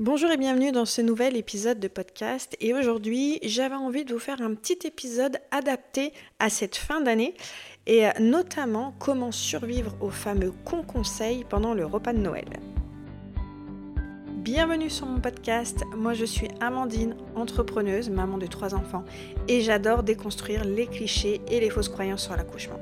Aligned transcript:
Bonjour 0.00 0.30
et 0.30 0.38
bienvenue 0.38 0.72
dans 0.72 0.86
ce 0.86 1.02
nouvel 1.02 1.36
épisode 1.36 1.78
de 1.78 1.86
podcast. 1.86 2.56
Et 2.58 2.72
aujourd'hui, 2.72 3.38
j'avais 3.42 3.74
envie 3.74 4.06
de 4.06 4.14
vous 4.14 4.18
faire 4.18 4.40
un 4.40 4.54
petit 4.54 4.78
épisode 4.86 5.36
adapté 5.50 6.14
à 6.38 6.48
cette 6.48 6.76
fin 6.76 7.02
d'année 7.02 7.34
et 7.86 8.04
notamment 8.18 8.94
comment 8.98 9.30
survivre 9.30 9.94
aux 10.00 10.08
fameux 10.08 10.54
cons 10.64 10.84
conseils 10.84 11.44
pendant 11.44 11.74
le 11.74 11.84
repas 11.84 12.14
de 12.14 12.18
Noël. 12.18 12.48
Bienvenue 14.36 14.88
sur 14.88 15.04
mon 15.04 15.20
podcast. 15.20 15.82
Moi, 15.94 16.14
je 16.14 16.24
suis 16.24 16.48
Amandine, 16.62 17.14
entrepreneuse, 17.36 18.08
maman 18.08 18.38
de 18.38 18.46
trois 18.46 18.74
enfants, 18.74 19.04
et 19.48 19.60
j'adore 19.60 20.02
déconstruire 20.02 20.64
les 20.64 20.86
clichés 20.86 21.42
et 21.50 21.60
les 21.60 21.68
fausses 21.68 21.90
croyances 21.90 22.24
sur 22.24 22.34
l'accouchement. 22.34 22.80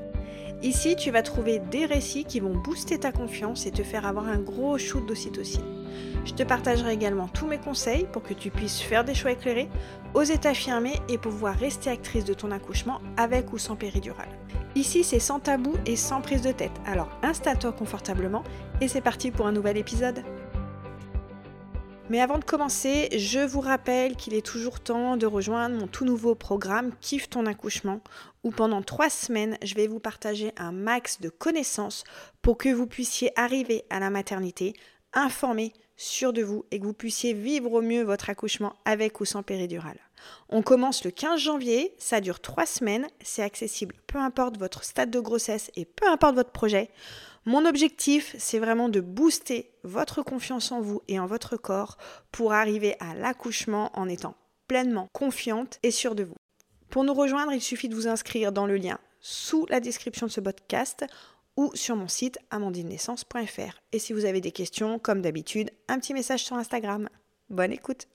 Ici, 0.63 0.95
tu 0.95 1.11
vas 1.11 1.23
trouver 1.23 1.59
des 1.59 1.85
récits 1.85 2.25
qui 2.25 2.39
vont 2.39 2.55
booster 2.55 3.01
ta 3.01 3.11
confiance 3.11 3.67
et 3.67 3.73
te 3.73 3.83
faire 3.83 4.07
avoir 4.07 4.29
un 4.29 4.39
gros 4.39 4.79
shoot 4.79 5.05
d'ocytocine. 5.05 5.78
Je 6.25 6.35
te 6.35 6.43
partagerai 6.43 6.93
également 6.93 7.29
tous 7.29 7.47
mes 7.47 7.59
conseils 7.59 8.07
pour 8.13 8.23
que 8.23 8.35
tu 8.35 8.51
puisses 8.51 8.81
faire 8.81 9.05
des 9.05 9.15
choix 9.15 9.33
éclairés, 9.33 9.69
oser 10.15 10.39
t'affirmer 10.39 10.95
et 11.09 11.19
pouvoir 11.19 11.55
rester 11.55 11.91
actrice 11.91 12.25
de 12.25 12.35
ton 12.35 12.51
accouchement 12.51 13.01
avec 13.17 13.53
ou 13.53 13.59
sans 13.59 13.77
péridurale. 13.77 14.29
Ici, 14.75 15.03
c'est 15.03 15.19
sans 15.19 15.41
tabou 15.41 15.75
et 15.87 15.97
sans 15.97 16.21
prise 16.21 16.43
de 16.43 16.53
tête. 16.53 16.73
Alors 16.87 17.09
installe-toi 17.23 17.73
confortablement 17.73 18.45
et 18.81 18.89
c'est 18.89 19.01
parti 19.01 19.31
pour 19.31 19.47
un 19.47 19.53
nouvel 19.53 19.77
épisode. 19.77 20.23
Mais 22.11 22.21
avant 22.23 22.39
de 22.39 22.45
commencer, 22.45 23.11
je 23.15 23.41
vous 23.41 23.61
rappelle 23.61 24.17
qu'il 24.17 24.33
est 24.33 24.45
toujours 24.45 24.81
temps 24.81 25.19
de 25.19 25.27
rejoindre 25.27 25.79
mon 25.79 25.87
tout 25.87 26.07
nouveau 26.07 26.35
programme 26.35 26.93
Kiffe 27.03 27.29
ton 27.29 27.45
accouchement, 27.45 28.01
où 28.45 28.51
pendant 28.51 28.81
trois 28.81 29.11
semaines, 29.11 29.59
je 29.63 29.75
vais 29.75 29.89
vous 29.89 30.01
partager 30.01 30.53
un 30.57 30.73
max 30.73 31.21
de 31.21 31.29
connaissances 31.29 32.05
pour 32.41 32.57
que 32.57 32.71
vous 32.71 32.87
puissiez 32.87 33.31
arriver 33.39 33.85
à 33.91 34.01
la 34.01 34.09
maternité 34.09 34.73
informé, 35.13 35.73
sûr 35.97 36.33
de 36.33 36.43
vous 36.43 36.65
et 36.71 36.79
que 36.79 36.85
vous 36.85 36.93
puissiez 36.93 37.33
vivre 37.33 37.73
au 37.73 37.83
mieux 37.83 38.03
votre 38.03 38.31
accouchement 38.31 38.75
avec 38.85 39.21
ou 39.21 39.25
sans 39.25 39.43
péridurale. 39.43 39.99
On 40.49 40.63
commence 40.63 41.05
le 41.05 41.11
15 41.11 41.41
janvier, 41.41 41.95
ça 41.99 42.21
dure 42.21 42.41
trois 42.41 42.67
semaines, 42.67 43.07
c'est 43.23 43.43
accessible 43.43 43.97
peu 44.07 44.19
importe 44.19 44.59
votre 44.59 44.85
stade 44.85 45.11
de 45.11 45.21
grossesse 45.21 45.71
et 45.77 45.85
peu 45.85 46.09
importe 46.09 46.35
votre 46.35 46.53
projet. 46.53 46.91
Mon 47.45 47.65
objectif, 47.65 48.35
c'est 48.39 48.59
vraiment 48.59 48.89
de 48.89 49.01
booster 49.01 49.71
votre 49.83 50.23
confiance 50.23 50.71
en 50.73 50.81
vous 50.81 51.01
et 51.09 51.19
en 51.19 51.27
votre 51.27 51.57
corps 51.57 51.97
pour 52.31 52.53
arriver 52.53 52.97
à 53.01 53.15
l'accouchement 53.15 53.91
en 53.95 54.09
étant 54.09 54.35
pleinement 54.67 55.09
confiante 55.13 55.79
et 55.83 55.91
sûre 55.91 56.15
de 56.15 56.25
vous. 56.25 56.37
Pour 56.91 57.05
nous 57.05 57.15
rejoindre, 57.15 57.53
il 57.53 57.63
suffit 57.63 57.89
de 57.89 57.95
vous 57.95 58.09
inscrire 58.09 58.53
dans 58.53 58.67
le 58.67 58.77
lien 58.77 58.99
sous 59.21 59.67
la 59.69 59.81
description 59.81 60.27
de 60.27 60.33
ce 60.33 60.41
podcast 60.41 61.05
ou 61.59 61.73
sur 61.75 61.97
mon 61.97 62.07
site 62.07 62.39
amandinenaissance.fr. 62.51 63.81
Et 63.91 63.99
si 63.99 64.13
vous 64.13 64.25
avez 64.25 64.41
des 64.41 64.53
questions, 64.53 65.01
comme 65.01 65.21
d'habitude, 65.21 65.73
un 65.89 65.99
petit 65.99 66.15
message 66.15 66.45
sur 66.45 66.57
Instagram. 66.57 67.11
Bonne 67.51 67.73
écoute 67.73 68.09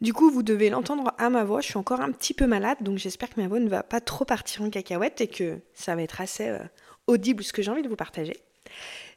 du 0.00 0.12
coup, 0.12 0.30
vous 0.30 0.44
devez 0.44 0.70
l'entendre 0.70 1.12
à 1.18 1.28
ma 1.28 1.42
voix, 1.42 1.60
je 1.60 1.66
suis 1.66 1.76
encore 1.76 2.00
un 2.00 2.12
petit 2.12 2.32
peu 2.32 2.46
malade, 2.46 2.78
donc 2.82 2.98
j'espère 2.98 3.30
que 3.30 3.40
ma 3.40 3.48
voix 3.48 3.58
ne 3.58 3.68
va 3.68 3.82
pas 3.82 4.00
trop 4.00 4.24
partir 4.24 4.62
en 4.62 4.70
cacahuète 4.70 5.20
et 5.20 5.26
que 5.26 5.58
ça 5.74 5.96
va 5.96 6.02
être 6.02 6.20
assez 6.20 6.46
euh, 6.46 6.60
audible 7.08 7.42
ce 7.42 7.52
que 7.52 7.62
j'ai 7.62 7.70
envie 7.72 7.82
de 7.82 7.88
vous 7.88 7.96
partager. 7.96 8.36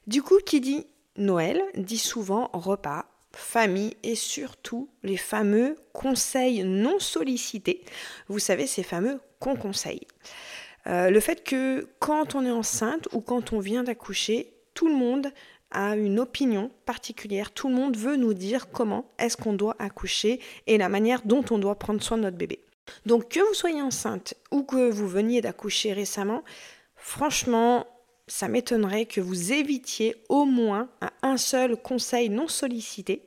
Du 0.07 0.23
coup, 0.23 0.39
qui 0.43 0.59
dit 0.59 0.87
Noël 1.17 1.61
dit 1.75 1.99
souvent 1.99 2.49
repas, 2.53 3.05
famille 3.31 3.95
et 4.01 4.15
surtout 4.15 4.89
les 5.03 5.17
fameux 5.17 5.75
conseils 5.93 6.63
non 6.63 6.99
sollicités. 6.99 7.85
Vous 8.27 8.39
savez, 8.39 8.65
ces 8.65 8.81
fameux 8.81 9.19
con 9.39 9.55
conseils. 9.55 10.07
Euh, 10.87 11.09
le 11.09 11.19
fait 11.19 11.43
que 11.43 11.87
quand 11.99 12.35
on 12.35 12.45
est 12.45 12.51
enceinte 12.51 13.07
ou 13.13 13.21
quand 13.21 13.53
on 13.53 13.59
vient 13.59 13.83
d'accoucher, 13.83 14.53
tout 14.73 14.87
le 14.87 14.95
monde 14.95 15.27
a 15.71 15.95
une 15.95 16.19
opinion 16.19 16.71
particulière, 16.85 17.51
tout 17.51 17.69
le 17.69 17.75
monde 17.75 17.95
veut 17.95 18.17
nous 18.17 18.33
dire 18.33 18.71
comment 18.71 19.05
est-ce 19.19 19.37
qu'on 19.37 19.53
doit 19.53 19.75
accoucher 19.79 20.39
et 20.67 20.77
la 20.77 20.89
manière 20.89 21.21
dont 21.23 21.45
on 21.49 21.59
doit 21.59 21.79
prendre 21.79 22.01
soin 22.01 22.17
de 22.17 22.23
notre 22.23 22.37
bébé. 22.37 22.59
Donc 23.05 23.29
que 23.29 23.39
vous 23.39 23.53
soyez 23.53 23.81
enceinte 23.81 24.33
ou 24.51 24.63
que 24.63 24.89
vous 24.89 25.07
veniez 25.07 25.39
d'accoucher 25.39 25.93
récemment, 25.93 26.43
Franchement, 27.01 27.87
ça 28.27 28.47
m'étonnerait 28.47 29.05
que 29.05 29.19
vous 29.19 29.51
évitiez 29.51 30.15
au 30.29 30.45
moins 30.45 30.87
un 31.23 31.35
seul 31.35 31.75
conseil 31.75 32.29
non 32.29 32.47
sollicité. 32.47 33.23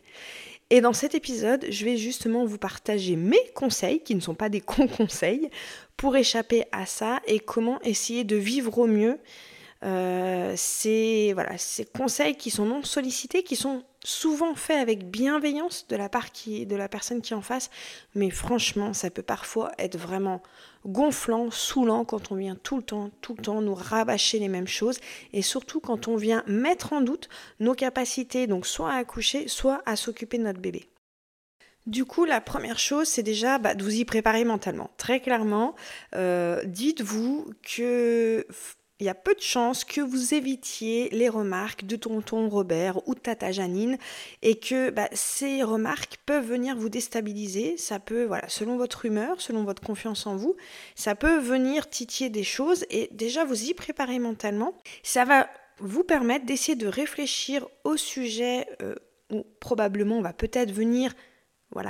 Et 0.71 0.81
dans 0.81 0.93
cet 0.93 1.15
épisode, 1.15 1.67
je 1.69 1.85
vais 1.85 1.97
justement 1.97 2.45
vous 2.45 2.57
partager 2.57 3.17
mes 3.17 3.45
conseils, 3.55 4.01
qui 4.01 4.15
ne 4.15 4.21
sont 4.21 4.35
pas 4.35 4.49
des 4.49 4.61
conseils, 4.97 5.51
pour 5.97 6.17
échapper 6.17 6.65
à 6.73 6.87
ça 6.87 7.21
et 7.27 7.39
comment 7.39 7.81
essayer 7.83 8.25
de 8.25 8.37
vivre 8.37 8.79
au 8.79 8.87
mieux 8.87 9.19
euh, 9.85 10.55
ces, 10.57 11.33
voilà, 11.35 11.59
ces 11.59 11.85
conseils 11.85 12.37
qui 12.37 12.51
sont 12.51 12.65
non 12.65 12.83
sollicités, 12.83 13.43
qui 13.43 13.55
sont 13.55 13.83
souvent 14.03 14.55
faits 14.55 14.79
avec 14.79 15.11
bienveillance 15.11 15.87
de 15.89 15.97
la 15.97 16.09
part 16.09 16.33
qui, 16.33 16.65
de 16.65 16.77
la 16.77 16.89
personne 16.89 17.21
qui 17.21 17.35
est 17.35 17.37
en 17.37 17.43
face, 17.43 17.71
mais 18.15 18.31
franchement, 18.31 18.95
ça 18.95 19.11
peut 19.11 19.23
parfois 19.23 19.73
être 19.79 19.99
vraiment 19.99 20.43
gonflant, 20.87 21.51
saoulant 21.51 22.07
quand 22.07 22.33
on 22.33 22.37
vient 22.37 22.57
tout 22.57 22.77
le 22.77 22.83
temps, 22.83 23.11
tout 23.21 23.35
le 23.37 23.43
temps 23.43 23.61
nous 23.61 23.75
rabâcher 23.75 24.39
les 24.39 24.49
mêmes 24.49 24.69
choses, 24.69 25.01
et 25.35 25.43
surtout 25.43 25.81
quand 25.81 26.09
on 26.09 26.17
vient 26.17 26.45
mettre 26.47 26.95
en 26.95 27.03
doute 27.03 27.29
nos 27.61 27.75
capacités, 27.75 28.47
donc 28.47 28.67
soit 28.67 28.91
à 28.91 28.97
accoucher, 28.97 29.49
soit 29.49 29.83
à 29.85 29.97
s'occuper 29.97 30.39
de 30.39 30.45
notre 30.45 30.61
bébé. 30.61 30.89
Du 31.87 32.07
coup, 32.07 32.25
la 32.25 32.41
première 32.41 32.79
chose, 32.79 33.09
c'est 33.09 33.23
déjà 33.23 33.59
bah, 33.59 33.75
de 33.75 33.83
vous 33.83 33.95
y 33.95 34.05
préparer 34.05 34.45
mentalement. 34.45 34.91
Très 34.97 35.21
clairement, 35.21 35.75
euh, 36.15 36.63
dites-vous 36.65 37.53
que 37.63 38.47
il 39.01 39.07
y 39.07 39.11
a 39.11 39.15
peu 39.15 39.35
de 39.35 39.41
chances 39.41 39.85
que 39.85 40.01
vous 40.01 40.35
évitiez 40.35 41.11
les 41.11 41.29
remarques 41.29 41.85
de 41.85 41.97
tonton 41.97 42.49
Robert 42.49 43.07
ou 43.09 43.15
de 43.15 43.21
tata 43.21 43.51
Janine 43.51 43.99
et 44.41 44.59
que 44.59 44.91
bah, 44.91 45.09
ces 45.13 45.65
remarques 45.65 46.19
peuvent 46.25 46.47
venir 46.47 46.77
vous 46.77 46.89
déstabiliser. 46.89 47.77
Ça 47.77 47.99
peut, 47.99 48.25
voilà, 48.25 48.49
selon 48.49 48.77
votre 48.77 49.05
humeur, 49.05 49.41
selon 49.41 49.65
votre 49.65 49.83
confiance 49.83 50.27
en 50.27 50.37
vous, 50.37 50.55
ça 50.95 51.17
peut 51.17 51.39
venir 51.39 51.91
titiller 51.91 52.31
des 52.31 52.45
choses 52.45 52.87
et 52.89 53.11
déjà 53.13 53.45
vous 53.45 53.65
y 53.65 53.75
préparer 53.75 54.21
mentalement. 54.21 54.75
Ça 55.03 55.25
va 55.25 55.51
vous 55.81 56.05
permettre 56.05 56.47
d'essayer 56.47 56.77
de 56.77 56.87
réfléchir 56.87 57.67
au 57.83 57.97
sujet 57.97 58.67
euh, 58.81 58.95
où 59.31 59.45
probablement 59.59 60.19
on 60.19 60.23
va 60.23 60.33
peut-être 60.33 60.71
venir 60.71 61.15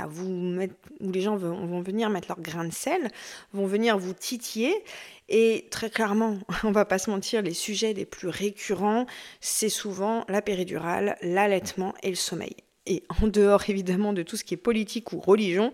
vous 0.09 0.59
où 1.01 1.13
les 1.13 1.21
gens 1.21 1.37
vont, 1.37 1.81
venir 1.81 2.11
mettre 2.11 2.29
leur 2.29 2.41
grain 2.41 2.65
de 2.65 2.73
sel, 2.73 3.11
vont 3.53 3.67
venir 3.67 3.99
vous 3.99 4.15
titiller. 4.15 4.75
Et 5.29 5.67
très 5.71 5.91
clairement, 5.91 6.39
on 6.65 6.73
va 6.73 6.85
pas 6.85 6.99
se 6.99 7.11
mentir, 7.11 7.43
les 7.43 7.55
sujets 7.55 7.93
les 7.93 8.05
plus 8.05 8.29
récurrents, 8.29 9.07
c'est 9.41 9.69
souvent 9.69 10.25
la 10.29 10.43
péridurale, 10.43 11.17
l'allaitement 11.23 11.95
et 12.03 12.11
le 12.11 12.17
sommeil. 12.17 12.57
Et 12.87 13.03
en 13.23 13.27
dehors 13.27 13.69
évidemment 13.69 14.13
de 14.13 14.23
tout 14.23 14.37
ce 14.37 14.45
qui 14.45 14.55
est 14.55 14.59
politique 14.59 15.13
ou 15.13 15.21
religion, 15.21 15.73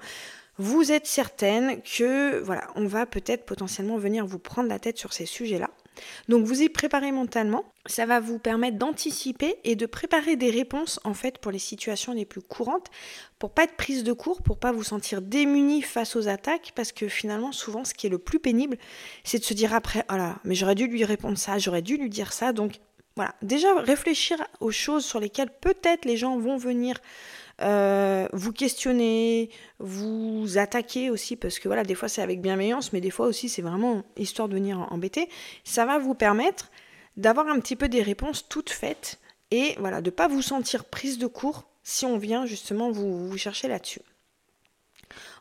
vous 0.58 0.92
êtes 0.92 1.06
certaine 1.06 1.80
que 1.80 2.38
voilà, 2.40 2.68
on 2.74 2.86
va 2.86 3.06
peut-être 3.06 3.46
potentiellement 3.46 3.96
venir 3.96 4.26
vous 4.26 4.38
prendre 4.38 4.68
la 4.68 4.78
tête 4.78 4.98
sur 4.98 5.12
ces 5.12 5.24
sujets-là. 5.24 5.70
Donc 6.28 6.44
vous 6.44 6.62
y 6.62 6.68
préparez 6.68 7.12
mentalement, 7.12 7.64
ça 7.86 8.06
va 8.06 8.20
vous 8.20 8.38
permettre 8.38 8.76
d'anticiper 8.78 9.56
et 9.64 9.76
de 9.76 9.86
préparer 9.86 10.36
des 10.36 10.50
réponses 10.50 11.00
en 11.04 11.14
fait 11.14 11.38
pour 11.38 11.52
les 11.52 11.58
situations 11.58 12.12
les 12.12 12.24
plus 12.24 12.40
courantes, 12.40 12.88
pour 13.38 13.50
pas 13.50 13.64
être 13.64 13.76
prise 13.76 14.04
de 14.04 14.12
court, 14.12 14.42
pour 14.42 14.58
pas 14.58 14.72
vous 14.72 14.84
sentir 14.84 15.22
démuni 15.22 15.82
face 15.82 16.16
aux 16.16 16.28
attaques, 16.28 16.72
parce 16.74 16.92
que 16.92 17.08
finalement 17.08 17.52
souvent 17.52 17.84
ce 17.84 17.94
qui 17.94 18.06
est 18.06 18.10
le 18.10 18.18
plus 18.18 18.38
pénible, 18.38 18.76
c'est 19.24 19.38
de 19.38 19.44
se 19.44 19.54
dire 19.54 19.74
après, 19.74 20.04
oh 20.10 20.16
mais 20.44 20.54
j'aurais 20.54 20.74
dû 20.74 20.86
lui 20.86 21.04
répondre 21.04 21.38
ça, 21.38 21.58
j'aurais 21.58 21.82
dû 21.82 21.96
lui 21.96 22.10
dire 22.10 22.32
ça, 22.32 22.52
donc 22.52 22.74
voilà, 23.16 23.34
déjà 23.42 23.74
réfléchir 23.74 24.38
aux 24.60 24.70
choses 24.70 25.04
sur 25.04 25.20
lesquelles 25.20 25.50
peut-être 25.60 26.04
les 26.04 26.16
gens 26.16 26.38
vont 26.38 26.56
venir 26.56 26.96
euh, 27.62 28.26
vous 28.32 28.52
questionner, 28.52 29.50
vous 29.78 30.56
attaquer 30.56 31.10
aussi, 31.10 31.36
parce 31.36 31.58
que 31.58 31.68
voilà, 31.68 31.82
des 31.84 31.94
fois 31.94 32.08
c'est 32.08 32.22
avec 32.22 32.40
bienveillance, 32.40 32.92
mais 32.92 33.00
des 33.00 33.10
fois 33.10 33.26
aussi 33.26 33.48
c'est 33.48 33.62
vraiment 33.62 34.02
histoire 34.16 34.48
de 34.48 34.54
venir 34.54 34.86
embêter, 34.90 35.28
ça 35.64 35.84
va 35.84 35.98
vous 35.98 36.14
permettre 36.14 36.70
d'avoir 37.16 37.48
un 37.48 37.60
petit 37.60 37.76
peu 37.76 37.88
des 37.88 38.02
réponses 38.02 38.48
toutes 38.48 38.70
faites 38.70 39.18
et 39.50 39.74
voilà, 39.78 40.00
de 40.00 40.06
ne 40.06 40.14
pas 40.14 40.28
vous 40.28 40.42
sentir 40.42 40.84
prise 40.84 41.18
de 41.18 41.26
court 41.26 41.66
si 41.82 42.06
on 42.06 42.18
vient 42.18 42.46
justement 42.46 42.90
vous, 42.90 43.36
chercher 43.36 43.68
là-dessus. 43.68 44.00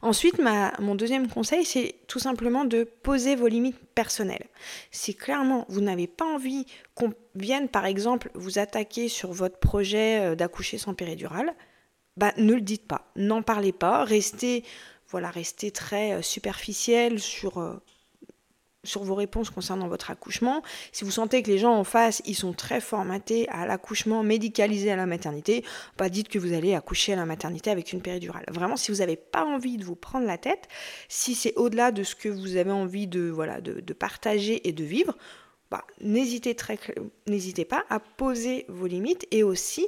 Ensuite, 0.01 0.41
mon 0.79 0.95
deuxième 0.95 1.27
conseil, 1.27 1.63
c'est 1.63 1.95
tout 2.07 2.17
simplement 2.17 2.65
de 2.65 2.83
poser 2.83 3.35
vos 3.35 3.47
limites 3.47 3.77
personnelles. 3.93 4.47
Si 4.89 5.13
clairement 5.13 5.65
vous 5.69 5.81
n'avez 5.81 6.07
pas 6.07 6.25
envie 6.25 6.65
qu'on 6.95 7.13
vienne 7.35 7.69
par 7.69 7.85
exemple 7.85 8.31
vous 8.33 8.57
attaquer 8.57 9.09
sur 9.09 9.31
votre 9.31 9.59
projet 9.59 10.21
euh, 10.21 10.35
d'accoucher 10.35 10.77
sans 10.77 10.95
péridurale, 10.95 11.53
bah, 12.19 12.33
ne 12.35 12.53
le 12.53 12.59
dites 12.59 12.85
pas, 12.85 13.09
n'en 13.15 13.41
parlez 13.41 13.71
pas, 13.71 14.03
restez, 14.03 14.65
voilà, 15.07 15.31
restez 15.31 15.71
très 15.71 16.15
euh, 16.15 16.21
superficiel 16.21 17.21
sur, 17.21 17.61
euh, 17.61 17.81
sur 18.83 19.05
vos 19.05 19.15
réponses 19.15 19.49
concernant 19.49 19.87
votre 19.87 20.11
accouchement. 20.11 20.61
Si 20.91 21.05
vous 21.05 21.11
sentez 21.11 21.41
que 21.41 21.49
les 21.49 21.57
gens 21.57 21.73
en 21.73 21.85
face, 21.85 22.21
ils 22.25 22.35
sont 22.35 22.51
très 22.51 22.81
formatés 22.81 23.47
à 23.47 23.65
l'accouchement 23.65 24.21
médicalisé 24.21 24.91
à 24.91 24.97
la 24.97 25.05
maternité, 25.05 25.63
bah, 25.97 26.09
dites 26.09 26.27
que 26.27 26.37
vous 26.37 26.51
allez 26.51 26.75
accoucher 26.75 27.13
à 27.13 27.15
la 27.15 27.25
maternité 27.25 27.71
avec 27.71 27.93
une 27.93 28.01
péridurale. 28.01 28.43
Vraiment, 28.51 28.75
si 28.75 28.91
vous 28.91 28.97
n'avez 28.97 29.15
pas 29.15 29.45
envie 29.45 29.77
de 29.77 29.85
vous 29.85 29.95
prendre 29.95 30.27
la 30.27 30.37
tête, 30.37 30.67
si 31.07 31.35
c'est 31.35 31.55
au-delà 31.55 31.93
de 31.93 32.03
ce 32.03 32.15
que 32.15 32.27
vous 32.27 32.57
avez 32.57 32.71
envie 32.71 33.07
de, 33.07 33.29
voilà, 33.29 33.61
de, 33.61 33.93
partager 33.93 34.67
et 34.67 34.73
de 34.73 34.83
vivre, 34.83 35.17
bah, 35.71 35.85
n'hésitez 36.01 36.53
pas 37.63 37.85
à 37.89 38.01
poser 38.01 38.65
vos 38.67 38.87
limites 38.87 39.25
et 39.31 39.41
aussi 39.43 39.87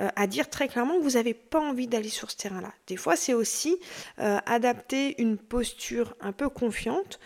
euh, 0.00 0.08
à 0.16 0.26
dire 0.26 0.48
très 0.48 0.68
clairement 0.68 0.98
que 0.98 1.02
vous 1.02 1.12
n'avez 1.12 1.34
pas 1.34 1.60
envie 1.60 1.86
d'aller 1.86 2.08
sur 2.08 2.30
ce 2.30 2.36
terrain-là. 2.36 2.72
Des 2.86 2.96
fois, 2.96 3.16
c'est 3.16 3.34
aussi 3.34 3.76
euh, 4.18 4.38
adapter 4.46 5.20
une 5.20 5.38
posture 5.38 6.14
un 6.20 6.32
peu 6.32 6.48
confiante 6.48 7.18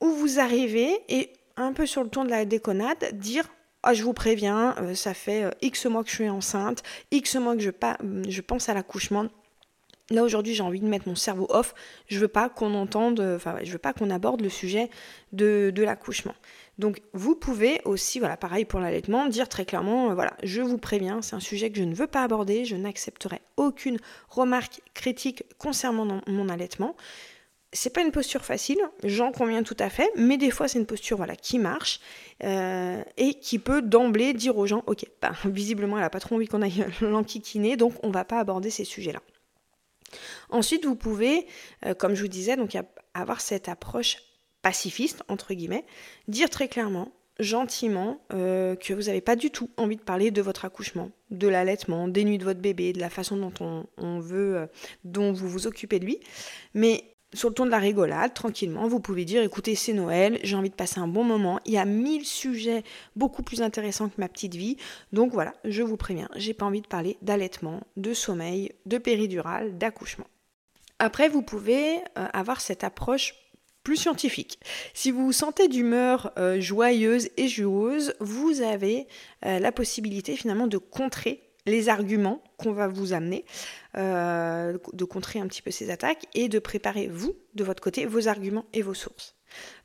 où 0.00 0.10
vous 0.10 0.40
arrivez 0.40 1.00
et 1.08 1.32
un 1.56 1.72
peu 1.72 1.86
sur 1.86 2.02
le 2.02 2.08
ton 2.08 2.24
de 2.24 2.30
la 2.30 2.44
déconnade, 2.44 3.18
dire 3.18 3.48
ah, 3.84 3.94
je 3.94 4.04
vous 4.04 4.12
préviens, 4.12 4.76
ça 4.94 5.12
fait 5.12 5.44
X 5.60 5.86
mois 5.86 6.04
que 6.04 6.10
je 6.10 6.14
suis 6.14 6.28
enceinte, 6.28 6.84
X 7.10 7.34
mois 7.34 7.56
que 7.56 7.62
je, 7.62 7.70
je 8.28 8.40
pense 8.40 8.68
à 8.68 8.74
l'accouchement, 8.74 9.28
Là 10.12 10.22
aujourd'hui, 10.24 10.54
j'ai 10.54 10.62
envie 10.62 10.80
de 10.80 10.86
mettre 10.86 11.08
mon 11.08 11.14
cerveau 11.14 11.46
off. 11.48 11.74
Je 12.08 12.18
veux 12.18 12.28
pas 12.28 12.48
qu'on 12.48 12.74
entende, 12.74 13.20
enfin, 13.20 13.56
je 13.62 13.72
veux 13.72 13.78
pas 13.78 13.92
qu'on 13.92 14.10
aborde 14.10 14.42
le 14.42 14.48
sujet 14.48 14.90
de, 15.32 15.72
l'accouchement. 15.76 16.34
Donc, 16.78 17.02
vous 17.12 17.34
pouvez 17.34 17.80
aussi, 17.84 18.18
voilà, 18.18 18.36
pareil 18.36 18.64
pour 18.64 18.80
l'allaitement, 18.80 19.28
dire 19.28 19.48
très 19.48 19.64
clairement, 19.64 20.10
euh, 20.10 20.14
voilà, 20.14 20.32
je 20.42 20.62
vous 20.62 20.78
préviens, 20.78 21.20
c'est 21.22 21.36
un 21.36 21.40
sujet 21.40 21.70
que 21.70 21.78
je 21.78 21.84
ne 21.84 21.94
veux 21.94 22.06
pas 22.06 22.22
aborder. 22.22 22.64
Je 22.64 22.76
n'accepterai 22.76 23.40
aucune 23.56 23.98
remarque 24.28 24.80
critique 24.94 25.44
concernant 25.58 26.20
mon 26.26 26.48
allaitement. 26.48 26.96
C'est 27.74 27.92
pas 27.92 28.02
une 28.02 28.10
posture 28.10 28.44
facile, 28.44 28.78
j'en 29.02 29.32
conviens 29.32 29.62
tout 29.62 29.76
à 29.78 29.88
fait, 29.88 30.10
mais 30.14 30.36
des 30.36 30.50
fois 30.50 30.68
c'est 30.68 30.78
une 30.78 30.84
posture 30.84 31.16
voilà 31.16 31.34
qui 31.36 31.58
marche 31.58 32.00
euh, 32.44 33.02
et 33.16 33.32
qui 33.32 33.58
peut 33.58 33.80
d'emblée 33.80 34.34
dire 34.34 34.58
aux 34.58 34.66
gens, 34.66 34.82
ok, 34.86 35.06
bah, 35.22 35.32
visiblement 35.46 35.96
elle 35.96 36.04
a 36.04 36.10
pas 36.10 36.20
trop 36.20 36.34
envie 36.34 36.48
qu'on 36.48 36.60
aille 36.60 36.84
l'enquiquiner, 37.00 37.78
donc 37.78 37.94
on 38.02 38.10
va 38.10 38.26
pas 38.26 38.38
aborder 38.38 38.68
ces 38.68 38.84
sujets-là. 38.84 39.20
Ensuite, 40.50 40.84
vous 40.84 40.96
pouvez, 40.96 41.46
euh, 41.86 41.94
comme 41.94 42.14
je 42.14 42.20
vous 42.20 42.28
disais, 42.28 42.56
donc 42.56 42.76
avoir 43.14 43.40
cette 43.40 43.70
approche 43.70 44.18
pacifiste, 44.62 45.22
entre 45.28 45.54
guillemets, 45.54 45.84
dire 46.28 46.48
très 46.48 46.68
clairement, 46.68 47.12
gentiment, 47.38 48.20
euh, 48.32 48.76
que 48.76 48.94
vous 48.94 49.02
n'avez 49.02 49.20
pas 49.20 49.36
du 49.36 49.50
tout 49.50 49.70
envie 49.76 49.96
de 49.96 50.02
parler 50.02 50.30
de 50.30 50.42
votre 50.42 50.64
accouchement, 50.64 51.10
de 51.30 51.48
l'allaitement, 51.48 52.08
des 52.08 52.24
nuits 52.24 52.38
de 52.38 52.44
votre 52.44 52.60
bébé, 52.60 52.92
de 52.92 53.00
la 53.00 53.10
façon 53.10 53.36
dont 53.36 53.84
on, 53.98 54.20
veut, 54.20 54.56
euh, 54.56 54.66
dont 55.04 55.32
vous 55.32 55.48
vous 55.48 55.66
occupez 55.66 55.98
de 55.98 56.04
lui. 56.04 56.20
Mais 56.74 57.04
sur 57.34 57.48
le 57.48 57.54
ton 57.54 57.64
de 57.64 57.70
la 57.70 57.78
rigolade, 57.78 58.34
tranquillement, 58.34 58.86
vous 58.86 59.00
pouvez 59.00 59.24
dire 59.24 59.42
écoutez, 59.42 59.74
c'est 59.74 59.94
Noël, 59.94 60.38
j'ai 60.42 60.56
envie 60.56 60.70
de 60.70 60.74
passer 60.74 61.00
un 61.00 61.08
bon 61.08 61.24
moment, 61.24 61.58
il 61.64 61.72
y 61.72 61.78
a 61.78 61.84
mille 61.86 62.26
sujets 62.26 62.84
beaucoup 63.16 63.42
plus 63.42 63.62
intéressants 63.62 64.08
que 64.08 64.20
ma 64.20 64.28
petite 64.28 64.54
vie. 64.54 64.76
Donc 65.12 65.32
voilà, 65.32 65.54
je 65.64 65.82
vous 65.82 65.96
préviens, 65.96 66.28
j'ai 66.36 66.54
pas 66.54 66.66
envie 66.66 66.82
de 66.82 66.86
parler 66.86 67.16
d'allaitement, 67.22 67.80
de 67.96 68.12
sommeil, 68.12 68.72
de 68.84 68.98
péridurale, 68.98 69.78
d'accouchement. 69.78 70.26
Après, 70.98 71.28
vous 71.28 71.42
pouvez 71.42 71.96
euh, 72.18 72.28
avoir 72.32 72.60
cette 72.60 72.84
approche 72.84 73.34
plus 73.82 73.96
scientifique. 73.96 74.58
Si 74.94 75.10
vous 75.10 75.26
vous 75.26 75.32
sentez 75.32 75.68
d'humeur 75.68 76.32
euh, 76.38 76.60
joyeuse 76.60 77.28
et 77.36 77.48
joueuse, 77.48 78.14
vous 78.20 78.62
avez 78.62 79.06
euh, 79.44 79.58
la 79.58 79.72
possibilité 79.72 80.36
finalement 80.36 80.66
de 80.66 80.78
contrer 80.78 81.40
les 81.66 81.88
arguments 81.88 82.42
qu'on 82.56 82.72
va 82.72 82.88
vous 82.88 83.12
amener, 83.12 83.44
euh, 83.96 84.78
de 84.92 85.04
contrer 85.04 85.38
un 85.38 85.46
petit 85.46 85.62
peu 85.62 85.70
ces 85.70 85.90
attaques 85.90 86.26
et 86.34 86.48
de 86.48 86.58
préparer, 86.58 87.08
vous, 87.08 87.36
de 87.54 87.64
votre 87.64 87.82
côté, 87.82 88.06
vos 88.06 88.28
arguments 88.28 88.64
et 88.72 88.82
vos 88.82 88.94
sources. 88.94 89.36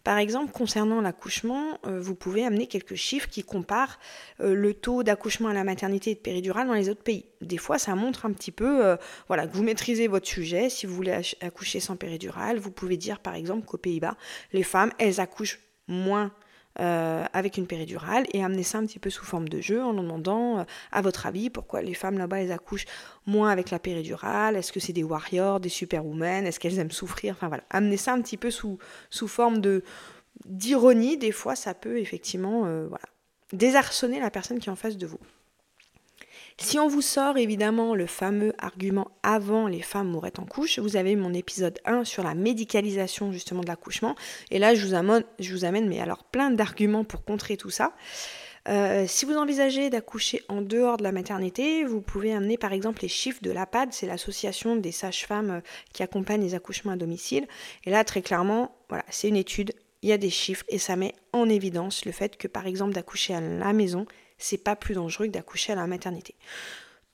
Par 0.05 0.17
exemple, 0.17 0.53
concernant 0.53 1.01
l'accouchement, 1.01 1.77
euh, 1.85 1.99
vous 1.99 2.15
pouvez 2.15 2.45
amener 2.45 2.67
quelques 2.67 2.95
chiffres 2.95 3.27
qui 3.27 3.43
comparent 3.43 3.99
euh, 4.39 4.55
le 4.55 4.73
taux 4.73 5.03
d'accouchement 5.03 5.49
à 5.49 5.53
la 5.53 5.65
maternité 5.65 6.11
et 6.11 6.15
de 6.15 6.19
péridurale 6.19 6.67
dans 6.67 6.73
les 6.73 6.87
autres 6.87 7.03
pays. 7.03 7.25
Des 7.41 7.57
fois, 7.57 7.77
ça 7.77 7.93
montre 7.93 8.25
un 8.25 8.31
petit 8.31 8.51
peu 8.51 8.97
voilà, 9.27 9.45
que 9.45 9.55
vous 9.55 9.63
maîtrisez 9.63 10.07
votre 10.07 10.27
sujet. 10.27 10.69
Si 10.69 10.85
vous 10.85 10.95
voulez 10.95 11.21
accoucher 11.41 11.81
sans 11.81 11.97
péridurale, 11.97 12.57
vous 12.57 12.71
pouvez 12.71 12.95
dire 12.95 13.19
par 13.19 13.35
exemple 13.35 13.65
qu'aux 13.65 13.77
Pays-Bas, 13.77 14.15
les 14.53 14.63
femmes, 14.63 14.91
elles 14.97 15.19
accouchent 15.19 15.59
moins 15.87 16.31
euh, 16.79 17.25
avec 17.33 17.57
une 17.57 17.65
péridurale 17.65 18.25
et 18.33 18.43
amener 18.43 18.63
ça 18.63 18.77
un 18.77 18.85
petit 18.85 18.99
peu 18.99 19.09
sous 19.09 19.25
forme 19.25 19.49
de 19.49 19.61
jeu 19.61 19.83
en 19.83 19.93
demandant 19.93 20.59
euh, 20.59 20.63
à 20.91 21.01
votre 21.01 21.25
avis 21.25 21.49
pourquoi 21.49 21.81
les 21.81 21.93
femmes 21.93 22.17
là-bas 22.17 22.41
elles 22.41 22.51
accouchent 22.51 22.85
moins 23.25 23.49
avec 23.49 23.71
la 23.71 23.79
péridurale, 23.79 24.55
est-ce 24.55 24.71
que 24.71 24.79
c'est 24.79 24.93
des 24.93 25.03
warriors, 25.03 25.59
des 25.59 25.69
superwomen, 25.69 26.45
est-ce 26.45 26.59
qu'elles 26.59 26.77
aiment 26.77 26.91
souffrir, 26.91 27.33
enfin 27.33 27.47
voilà, 27.47 27.63
amener 27.69 27.97
ça 27.97 28.13
un 28.13 28.21
petit 28.21 28.37
peu 28.37 28.51
sous, 28.51 28.77
sous 29.09 29.27
forme 29.27 29.59
d'ironie, 30.45 31.17
des 31.17 31.31
fois 31.31 31.55
ça 31.55 31.73
peut 31.73 31.97
effectivement 31.97 32.65
euh, 32.65 32.87
désarçonner 33.53 34.19
la 34.19 34.29
personne 34.29 34.59
qui 34.59 34.69
est 34.69 34.71
en 34.71 34.75
face 34.75 34.97
de 34.97 35.07
vous. 35.07 35.19
Si 36.59 36.79
on 36.79 36.87
vous 36.87 37.03
sort 37.03 37.37
évidemment 37.37 37.93
le 37.93 38.07
fameux 38.07 38.51
argument 38.57 39.11
avant 39.21 39.67
les 39.67 39.83
femmes 39.83 40.09
mouraient 40.09 40.39
en 40.39 40.45
couche, 40.45 40.79
vous 40.79 40.95
avez 40.95 41.15
mon 41.15 41.31
épisode 41.33 41.79
1 41.85 42.03
sur 42.03 42.23
la 42.23 42.33
médicalisation 42.33 43.31
justement 43.31 43.61
de 43.61 43.67
l'accouchement. 43.67 44.15
Et 44.49 44.57
là, 44.57 44.73
je 44.73 44.83
vous 44.85 44.95
amène, 45.65 45.87
mais 45.87 45.99
alors 45.99 46.23
plein 46.23 46.49
d'arguments 46.49 47.03
pour 47.03 47.23
contrer 47.23 47.57
tout 47.57 47.69
ça. 47.69 47.93
Euh, 48.67 49.05
si 49.07 49.25
vous 49.25 49.37
envisagez 49.37 49.89
d'accoucher 49.89 50.41
en 50.49 50.61
dehors 50.61 50.97
de 50.97 51.03
la 51.03 51.11
maternité, 51.11 51.85
vous 51.85 52.01
pouvez 52.01 52.33
amener 52.33 52.57
par 52.57 52.73
exemple 52.73 53.01
les 53.01 53.07
chiffres 53.07 53.41
de 53.41 53.51
l'APAD, 53.51 53.93
c'est 53.93 54.07
l'association 54.07 54.75
des 54.75 54.91
sages-femmes 54.91 55.51
euh, 55.51 55.61
qui 55.93 56.03
accompagnent 56.03 56.41
les 56.41 56.55
accouchements 56.55 56.91
à 56.91 56.97
domicile. 56.97 57.47
Et 57.85 57.91
là, 57.91 58.03
très 58.03 58.21
clairement, 58.21 58.75
voilà, 58.89 59.05
c'est 59.09 59.29
une 59.29 59.37
étude, 59.37 59.73
il 60.01 60.09
y 60.09 60.11
a 60.11 60.17
des 60.17 60.29
chiffres 60.29 60.65
et 60.67 60.79
ça 60.79 60.97
met 60.97 61.13
en 61.31 61.47
évidence 61.47 62.03
le 62.03 62.11
fait 62.11 62.35
que 62.35 62.49
par 62.49 62.67
exemple 62.67 62.93
d'accoucher 62.93 63.35
à 63.35 63.39
la 63.39 63.71
maison, 63.71 64.05
c'est 64.37 64.63
pas 64.63 64.75
plus 64.75 64.95
dangereux 64.95 65.27
que 65.27 65.31
d'accoucher 65.31 65.73
à 65.73 65.75
la 65.75 65.87
maternité. 65.87 66.35